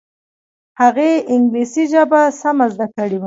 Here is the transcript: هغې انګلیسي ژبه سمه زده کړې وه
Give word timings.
هغې 0.81 1.11
انګلیسي 1.33 1.83
ژبه 1.91 2.21
سمه 2.39 2.65
زده 2.73 2.87
کړې 2.95 3.17
وه 3.17 3.19